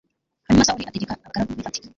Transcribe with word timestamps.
hanyuma 0.45 0.65
sawuli 0.67 0.87
ategeka 0.89 1.13
abagaragu 1.15 1.57
be 1.57 1.63
ati 1.69 1.81